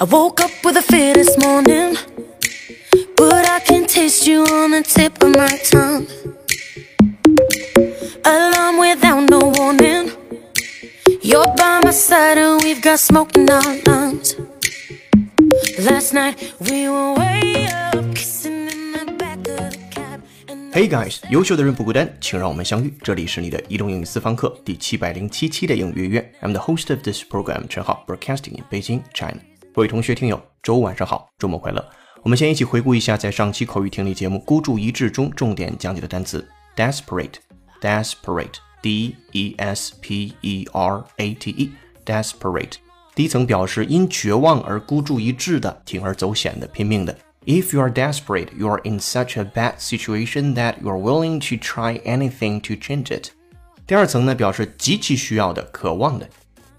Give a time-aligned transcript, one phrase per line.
[0.00, 1.96] I woke up with a fear this morning,
[3.16, 6.06] but I can taste you on the tip of my tongue.
[8.24, 10.10] Alarm without no warning.
[11.22, 14.36] You're by my side and we've got smoke in our lungs.
[15.78, 20.20] Last night we were way up, kissing in the back of the cab.
[20.48, 22.92] And Hey guys，优秀的人不孤单，请让我们相遇。
[23.02, 26.32] 这里是你的移动英语私房课第七百零七期的英语约约。
[26.42, 29.40] I'm the host of this program，陈浩，broadcasting in Beijing, China。
[29.77, 31.87] 各位同学听友，周五晚上好，周末快乐。
[32.23, 36.43] 我们先一起回顾一下在上期口语听力节目《孤注一掷》中重点讲解的单词
[36.75, 42.71] ：desperate，desperate，d e s p e r a t e，desperate。
[43.13, 47.15] 第一层表示因绝望而孤注一掷的、铤而走险的、拼命的。
[47.45, 51.55] If you are desperate, you are in such a bad situation that you are willing to
[51.63, 53.27] try anything to change it.
[53.85, 56.27] 第二层呢，表示极其需要的、渴望的。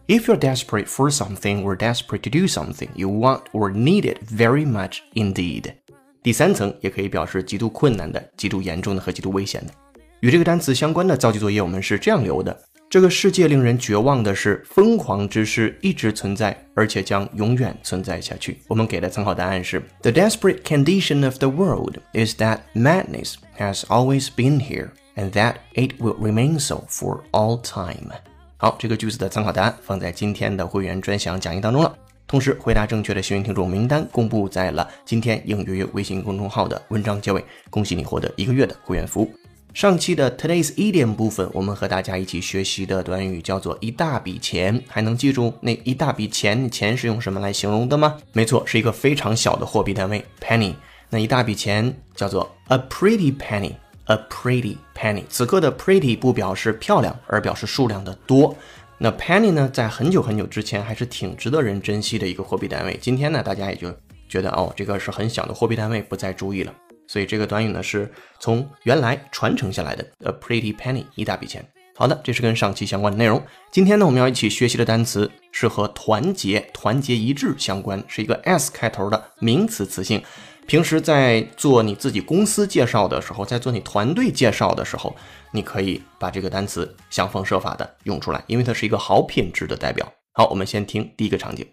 [0.08, 4.20] If you're desperate for something or desperate to do something, you want or need it
[4.30, 5.74] very much indeed.
[6.22, 9.74] 第三层也可以表示极度困难的、极度严重的和极度危险的。
[10.20, 12.58] 与这个单词相关的造句作业，我们是这样留的：
[12.90, 18.60] 这个世界令人绝望的是，疯狂之事一直存在，而且将永远存在下去。
[18.68, 26.00] 我们给的参考答案是：The desperate condition of the world is that madness has always been here, and that it
[26.00, 28.12] will remain so for all time.
[28.61, 31.97] 好，这个句子的参考答案放在今天的会员专享讲义当中了。
[32.27, 37.45] 同时，回答正确的幸运听众名单公布在了今天应约约微信公众号的文章结尾。
[37.71, 39.33] 恭喜你获得一个月的会员服务。
[39.73, 46.69] 上期的 Today's Idiom 部分，我们和大家一起学习的短语叫做一大笔钱，还能记住那一大笔钱？
[46.69, 48.17] 钱是用什么来形容的吗？
[48.33, 50.75] 没错，是一个非常小的货币单位 penny。
[51.11, 53.75] 那一大笔钱叫做 a pretty penny。
[54.09, 58.57] A pretty penny，此刻的 pretty 不表示漂亮，而表示数量的多。
[58.97, 62.99] 那 penny 呢，在很久很久之前还是挺值得人珍惜的一个货币单位。
[63.03, 63.95] 今天呢，大家也就
[64.27, 66.75] 觉得哦，这个是很小的货币单位，不再注意了。
[67.07, 68.11] 所以这个短语呢，是
[68.41, 70.03] 从原来传承下来的。
[70.25, 71.63] A pretty penny，一大笔钱。
[71.95, 73.43] 好的，这是跟上期相关的内容。
[73.71, 80.23] 今天呢，我们要一起学习的单词是和团结、团结一致相关，是一个 s 开头的名词词性。
[80.68, 85.16] 平时在做你自己公司介绍的时候，在做你团队介绍的时候，
[85.52, 90.12] 你可以把这个单词想方设法的用出来，因为它是一个好品质的代表。
[90.34, 91.68] 好，我们先听第一个场景。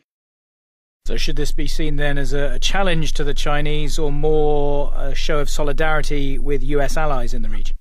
[1.07, 4.93] So, should this be seen then as a, a challenge to the Chinese or more
[4.95, 7.77] a show of solidarity with US allies in the region?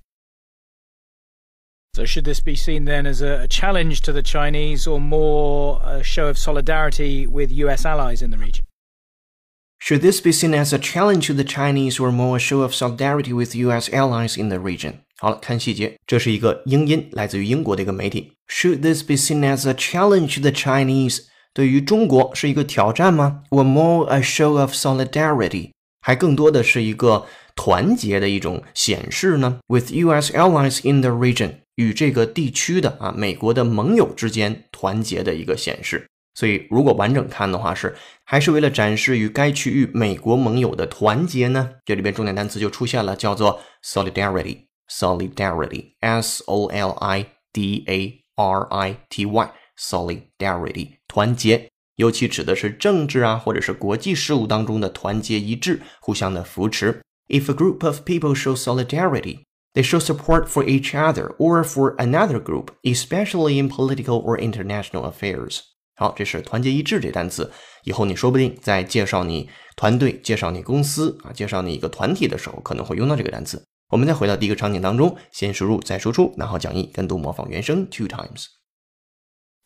[1.94, 5.82] So, should this be seen then as a, a challenge to the Chinese or more
[5.84, 8.64] a show of solidarity with US allies in the region?
[9.82, 12.74] Should this be seen as a challenge to the Chinese or more a show of
[12.74, 13.88] solidarity with U.S.
[13.90, 15.00] allies in the region？
[15.18, 18.32] 好了，看细节，这是一个英音，来自于英国的一个媒体。
[18.48, 21.22] Should this be seen as a challenge to the Chinese？
[21.52, 23.42] 对于中国是一个挑战吗？
[23.50, 25.70] Or more a show of solidarity？
[26.02, 29.58] 还更多的是一个团结的一种显示呢？
[29.66, 30.32] With U.S.
[30.32, 36.06] allies in the region，与这个地区的啊美国的盟友之间团结的一个显示。
[36.34, 37.94] 所以，如果完整看的话，是
[38.24, 41.70] 还是为了展示与该区域美国盟友的团结呢？
[41.84, 57.00] 这里边重点单词就出现了，叫做 solidarity。solidarity，s o l i d a r i t y，solidarity，团结，尤其指的是政治啊，或者是国际事务当中的团结一致，互相的扶持。
[57.28, 59.44] If a group of people show solidarity,
[59.74, 65.04] they show support for each other or for another group, especially in political or international
[65.04, 65.60] affairs.
[65.96, 67.50] 好，这是团结一致这单词。
[67.84, 73.62] 以后你说不定在介绍你团队、介绍你公司啊、介绍你一个团体的时候，可能会用到这个单词。
[73.88, 78.46] 我们再回到第一个场景当中，先输入再输出，拿好讲义，跟读模仿原声 two times。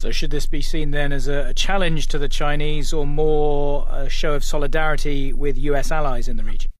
[0.00, 3.86] So, should this be seen then as a, a challenge to the Chinese or more
[3.88, 6.70] a show of solidarity with US allies in the region?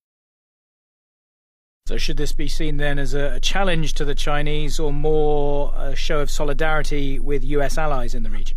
[1.86, 5.72] So, should this be seen then as a, a challenge to the Chinese or more
[5.76, 8.56] a show of solidarity with US allies in the region?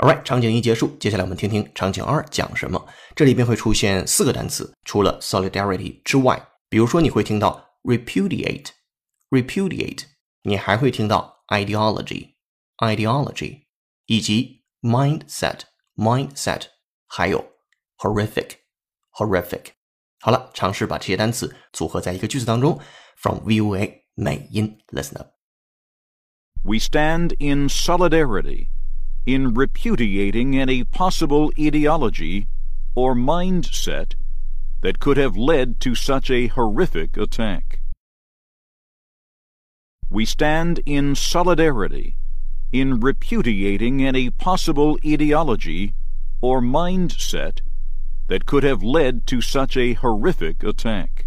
[0.00, 2.86] All right，场景一结束，接下来我们听听场景二讲什么。
[3.16, 10.04] 这里边会出现四个单词，除了 solidarity 之外，比如说你会听到 repudiate，repudiate，
[10.42, 13.62] 你还会听到 ideology，ideology，
[14.06, 16.66] 以及 mindset，mindset，
[17.08, 17.44] 还有
[17.96, 19.77] horrific，horrific。
[20.21, 22.79] 好了，尝试把这些单词组合在一个句子当中。
[23.17, 25.33] From VOA 美音，listen up。
[26.63, 28.69] We stand in solidarity
[29.25, 32.47] in repudiating any possible ideology
[32.95, 34.15] or mindset
[34.81, 37.79] that could have led to such a horrific attack.
[40.09, 42.15] We stand in solidarity
[42.71, 45.93] in repudiating any possible ideology
[46.41, 47.61] or mindset
[48.27, 51.25] that could have led to such a horrific attack.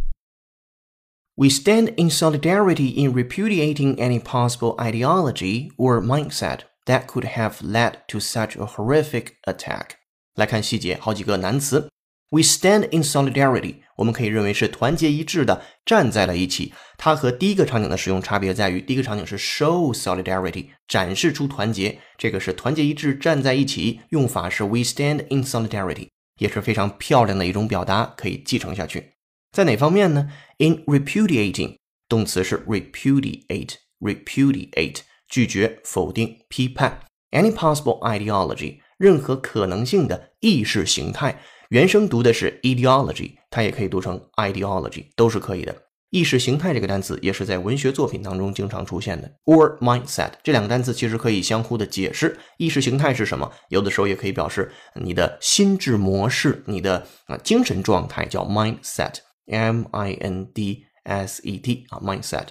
[1.36, 8.06] We stand in solidarity in repudiating any possible ideology or mindset that could have led
[8.08, 9.96] to such a horrific attack.
[10.34, 11.90] 来看细节，好几个难词。
[12.30, 16.72] We stand in solidarity，我们可以认为是团结一致的站在了一起。
[16.96, 29.13] 它和第一个场景的使用差别在于，第一个场景是 show solidarity，展示出团结，这个是团结一致站在一起，用法是 we stand in solidarity， 也是非常漂亮的一种表达，可以继承下去。
[29.51, 30.29] 在哪方面呢
[30.59, 37.01] ？In repudiating，动词是 repudiate，repudiate，拒绝、否定、批判
[37.31, 41.41] any possible ideology，任何可能性的意识形态。
[41.69, 45.83] 原声读的是 ideology，它也可以读成 ideology，都是可以的。
[46.11, 49.31] 意识形态这个单词也是在文学作品当中经常出现的。
[49.45, 52.37] or mindset 这两个单词其实可以相互的解释。
[52.57, 53.49] 意识形态是什么？
[53.69, 62.47] 有的时候也可以表示你的心智模式，你的啊精神状态叫 mindset，m i n d s e t 啊 mindset。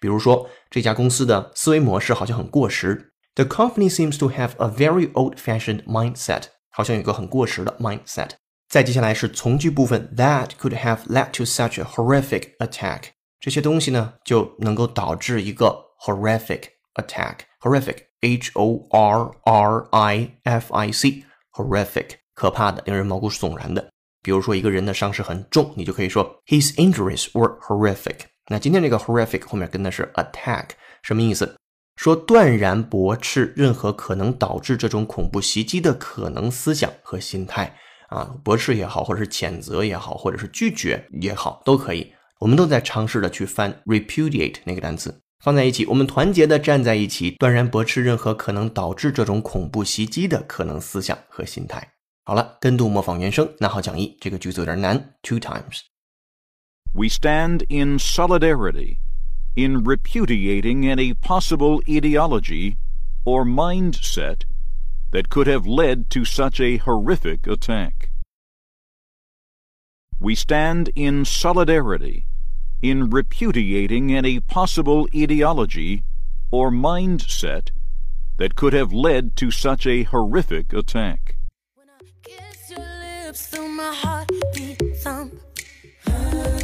[0.00, 3.12] 比如说这家公司的思维模式好像很过时。
[3.36, 8.30] The company seems to have a very old-fashioned mindset，好像有个很过时的 mindset。
[8.74, 13.02] 再接下来是从句部分，That could have led to such a horrific attack。
[13.38, 16.62] 这些东西呢就能够导致一个 horrific
[16.96, 17.36] attack。
[17.60, 23.88] horrific，h o r r i f i c，horrific，可怕的，令人毛骨悚然的。
[24.20, 28.22] 比如说一个人的伤势很重，你就可以说 His injuries were horrific。
[28.48, 30.70] 那今天这个 horrific 后面跟的是 attack，
[31.04, 31.54] 什么意思？
[31.94, 37.72] 说断然驳斥任何可能导致这种恐怖袭击的可能思想和心态。
[38.08, 42.12] 啊，驳斥也好，或者是谴责也好，或者是拒绝也好，都可以。
[42.40, 51.92] 我们都在尝试的去翻 repudiate 那个单词，放在一起，我们团结的站在一起，断然驳斥任何可能导致这种恐怖袭击的可能思想和心态。
[52.24, 54.16] 好了，跟读模仿原声，那好讲义。
[54.20, 55.80] 这个句子有点难，two times。
[56.92, 58.98] We stand in solidarity
[59.56, 62.76] in repudiating any possible ideology
[63.24, 64.42] or mindset
[65.14, 68.10] that could have led to such a horrific attack.
[70.18, 72.26] We stand in solidarity
[72.82, 76.02] in repudiating any possible ideology
[76.50, 77.70] or mindset
[78.38, 81.36] that could have led to such a horrific attack.
[81.76, 84.28] when i kiss your lips so my heart
[86.08, 86.63] Alright，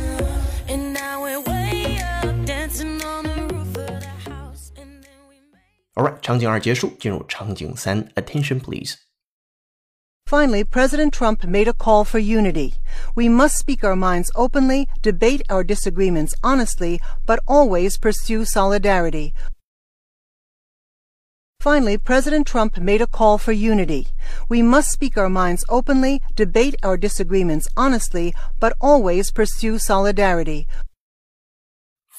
[6.30, 12.74] 场景二结束，进入场景三，Attention please。Finally, President Trump made a call for unity.
[13.14, 19.36] We must speak our minds openly, debate our disagreements honestly, but always pursue solidarity.
[21.60, 24.08] Finally, President Trump made a call for unity.
[24.50, 30.68] We must speak our minds openly, debate our disagreements honestly, but always pursue solidarity.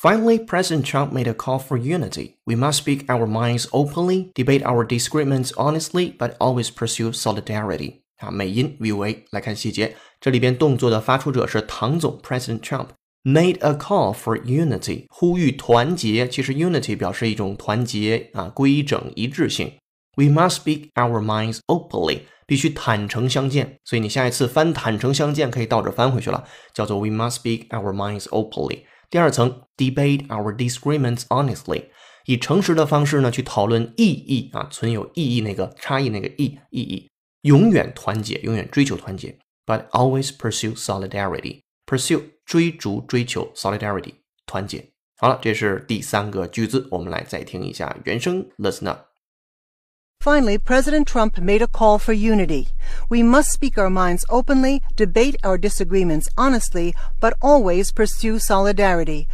[0.00, 2.36] Finally, President Trump made a call for unity.
[2.44, 8.02] We must speak our minds openly, debate our disagreements honestly, but always pursue solidarity.
[8.18, 12.88] 啊，美音 VUA 来看细节，这里边动作的发出者是唐总 President Trump
[13.24, 16.28] made a call for unity，呼吁团结。
[16.28, 19.72] 其实 unity 表示一种团结啊，规整一致性。
[20.16, 23.78] We must speak our minds openly，必须坦诚相见。
[23.84, 28.82] 所以你下一次翻坦诚相见可以倒着翻回去了，叫做 We must speak our minds openly。
[29.08, 31.84] 第二层 ，debate our disagreements honestly，
[32.26, 37.10] 以诚实的方式呢去讨论异议啊，存有异议那个差异那个异异议，
[37.42, 44.90] 永远团结，永远追求团结，but always pursue solidarity。pursue 追逐追求 solidarity 团结。
[45.18, 52.66] 好了，这是第三个句子，我们来再听一下原声，listen up。Finally, President Trump made a call for unity.
[53.08, 59.28] We must speak our minds openly, debate our disagreements honestly, but always pursue solidarity.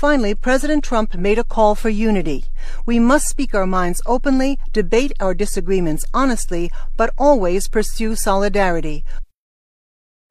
[0.00, 2.44] Finally, President Trump made a call for unity.
[2.86, 9.02] We must speak our minds openly, debate our disagreements honestly, but always pursue solidarity.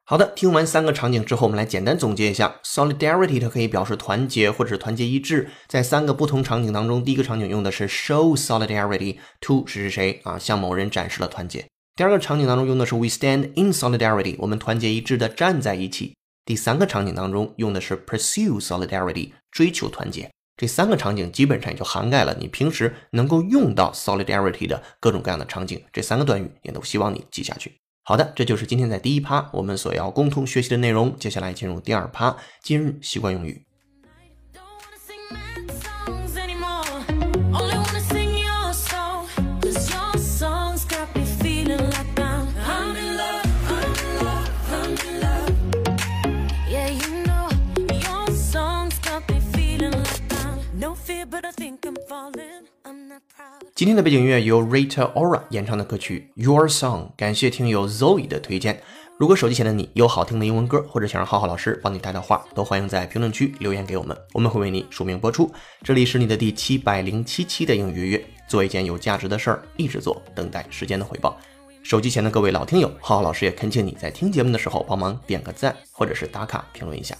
[0.04, 2.56] 好的，听完三个场景之后，我们来简单总结一下。
[2.64, 5.48] Solidarity 它可以表示团结或者是团结一致。
[5.68, 10.36] 在三个不同场景当中，第一个场景用的是 show solidarity，to 谁谁谁啊？
[10.36, 11.64] 向某人展示了团结。
[11.94, 16.16] 第二个场景当中用的是 we stand in solidarity，我们团结一致的站在一起。
[16.50, 20.28] 第三个场景当中用的是 pursue solidarity，追求团结。
[20.56, 25.80] 这三个场景基本上也就涵盖了你平时能够用到 solidarity 的各种各样的场景。
[25.92, 27.76] 这三个短语也都希望你记下去。
[28.02, 31.16] 好的，这就是今天在第一趴我们所要共同学习的内容。
[31.16, 33.64] 接下来进入第二趴，今日习惯用语。
[53.80, 58.78] 今天的背景音乐由 Rita Ora 演唱的歌曲 Your Song，感谢听友 Zoe 的推荐。
[59.18, 65.50] 如果手机前的你有好听的英文歌，或者想让浩浩老师帮你带的话，都欢迎在评论区留言给我们，我们会为你署名播出。
[65.82, 71.38] 这里是你的第七百零七期的英语约约，做一件有价值的事儿，一直做，等待时间的回报。
[71.82, 77.16] 手机前的各位老听友，浩浩老师也恳请你在听节目的时候帮忙点个赞，或者是打卡评论一下。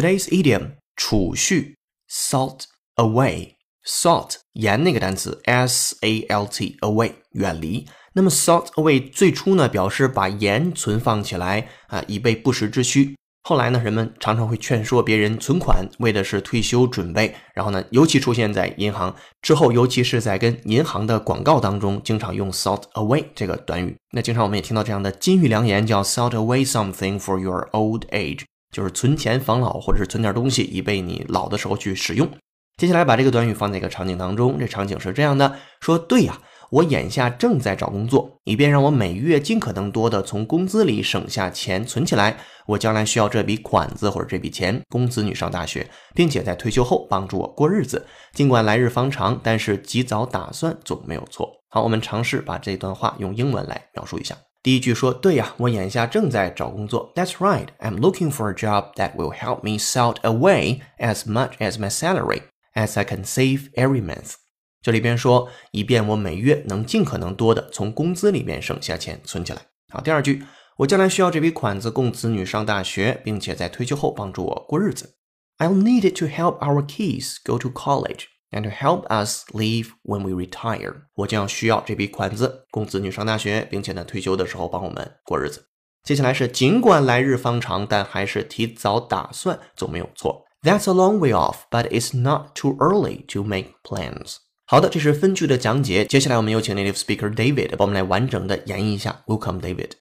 [0.00, 1.76] Today's idiom 储蓄
[2.08, 2.60] salt
[2.96, 7.86] away salt 盐那个单词 s a l t away 远离。
[8.14, 13.14] 那么 salt away 最初呢表示把盐存放起来啊，以备不时之需。
[13.42, 17.34] 后来呢，人们常常会劝说别人存款，为的是退休准备。
[17.52, 23.94] 然后呢，尤其出现在银行之后，尤其是在跟银行的广告当中，经常用 salt away 这个短语。
[24.12, 28.44] 那经常我们也听到这样的金玉良言，叫 salt away something for your old age。
[28.70, 32.28] 就是存钱防老，或者是存点东西，以备你老的时候去使用。
[32.76, 36.38] 接下来把这个短语放在一个场景当中，这场景是这样的：说，对呀，
[36.70, 42.38] 我眼下正在找工作，以便让我每月尽可能多的从工资里省下钱存起来。
[42.66, 48.06] 我将来需要这笔款子或者这笔钱供子女上大学，并且在退休后帮助我过日子。
[48.32, 51.50] 尽管来日方长，但是及早打算总没有错。
[51.68, 54.36] 好，我们尝试把这段话用英文来描述一下。
[54.62, 57.68] 第一句说：“对呀，我眼下正在找工作。” That's right.
[57.78, 61.90] I'm looking for a job that will help me salt away as much as my
[61.90, 62.42] salary
[62.74, 64.34] as I can save every month.
[64.82, 69.62] 这里边说，以便我每月能尽可能多的从工资里面省下钱存起来。
[69.92, 70.42] 好，第二句，
[70.76, 75.16] 我将来需要这笔款子供子女上大学，并且在退休后帮助我过日子。
[75.58, 78.29] I'll need it to help our kids go to college.
[78.51, 85.65] And to help us live when we retire，我将需要这笔款子供子女上大学，并且呢退休的时候帮我们过日子。
[86.03, 90.45] 接下来是尽管来日方长，但还是提早打算总没有错。
[90.61, 94.37] That's a long way off, but it's not too early to make plans。
[94.67, 96.05] 好的，这是分句的讲解。
[96.05, 99.23] 接下来我们有请 native speaker David 帮我们来完整的演绎一下。
[99.27, 99.91] Welcome, David.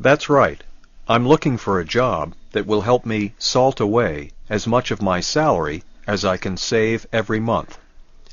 [0.00, 0.58] That's right.
[1.06, 5.20] I'm looking for a job that will help me salt away as much of my
[5.20, 7.78] salary as I can save every month.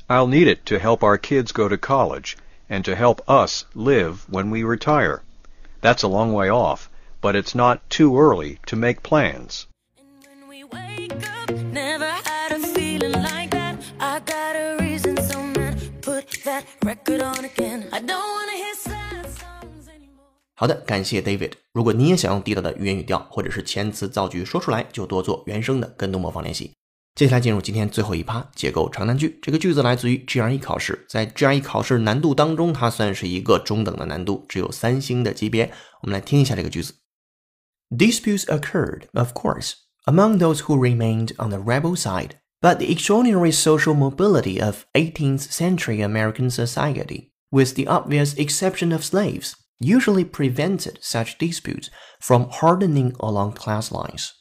[0.08, 2.36] I'll need it to help our kids go to college
[2.68, 5.22] and to help us live when we retire.
[5.80, 6.88] That's a long way off,
[7.20, 9.66] but it's not too early to make plans.
[16.82, 17.86] record on again.
[17.92, 20.32] I don't wanna hear sad songs anymore.
[20.54, 21.52] 好的，感谢 David。
[21.72, 26.72] 如果你也想用地道的语言语调或者是前词造句说出来，就多做原声的跟读模仿练习。
[27.14, 29.38] 接下来进入今天最后一趴，结构长难句。
[29.42, 35.72] 这个句子来自于 GRE 考试，在 GRE 考试难度当中，它算是一个中等的难度，只有三星的级别。
[36.02, 36.94] 我们来听一下这个句子：
[37.90, 39.72] Disputes occurred, of course,
[40.04, 45.50] among those who remained on the rebel side, but the extraordinary social mobility of 18th
[45.50, 51.90] century American society, with the obvious exception of slaves, usually prevented such disputes
[52.20, 54.34] from hardening along class lines.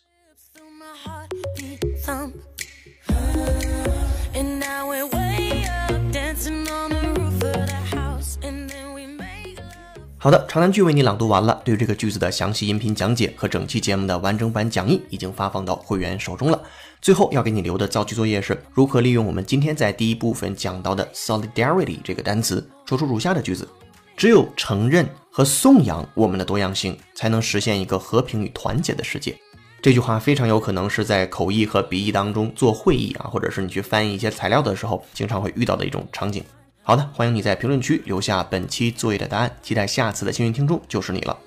[10.23, 11.61] 好的，长难句为你朗读完了。
[11.65, 16.63] 对于这个句子的详细音频讲解和整期节目的完整版讲义已经发放到会员手中了。
[17.01, 23.69] 最后要给你留的造句作业是如何利用我们今天在第一部分讲到的 solidarity 这个单词，说出如下的句子：
[24.17, 29.37] 只有承认和颂扬我们的多样性，才能实现一个和平与团结的世界。
[29.83, 36.45] 这句话非常有可能是在口译和笔译当中做会议啊，或者是你去翻译一些材料的时候，经常会遇到的一种场景。
[36.85, 41.39] 好的，欢迎你在评论区留下本期作业的答案，期待下次的幸运听众就是你了。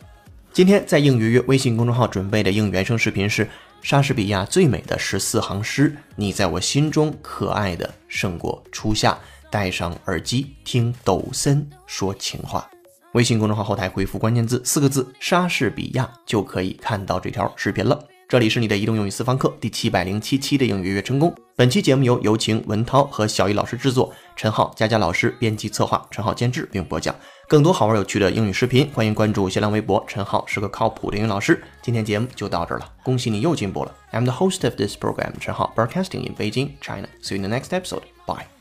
[0.53, 3.45] 今天在应约约微信公众号准备的应原声视频是
[3.81, 9.17] 莎士比亚最美的十四行诗，你在我心中可爱的胜过初夏。
[9.51, 12.69] 戴上耳机听抖森说情话。
[13.13, 18.03] 微信公众号后台回复关键字四个字莎士比亚就可以看到这条视频了。
[18.27, 21.31] 这里是你的移动英语私房课第七百零七期的应约约成功。
[21.55, 24.11] 本期节目由有请文涛和小易老师制作。
[24.35, 27.15] 陈浩，佳佳老师编辑策划，陈浩监制并播讲。
[27.47, 31.63] 更多好玩有趣的英语视频，欢迎关注新浪微博“陈浩是个靠谱的英语老师”。
[31.83, 33.95] 今天节目就到这儿了，恭喜你又进步了。
[34.11, 37.07] I'm the host of this program, 陈浩 broadcasting in Beijing, China.
[37.21, 38.01] See you in the next episode.
[38.25, 38.54] Bye.